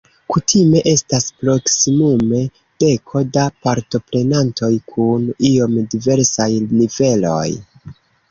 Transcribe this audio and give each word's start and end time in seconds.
Kutime 0.33 0.79
estas 0.91 1.25
proksimume 1.41 2.39
deko 2.85 3.21
da 3.35 3.43
partoprenantoj 3.67 4.71
kun 4.93 5.29
iom 5.53 5.77
diversaj 5.95 6.49
niveloj. 6.81 7.47